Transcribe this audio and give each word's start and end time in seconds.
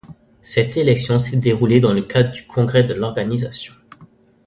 Cette 0.41 0.77
élection 0.77 1.19
s'est 1.19 1.37
déroulée 1.37 1.79
dans 1.79 1.93
le 1.93 2.01
cadre 2.01 2.31
du 2.31 2.47
congrès 2.47 2.81
de 2.83 2.95
l'organisation. 2.95 3.75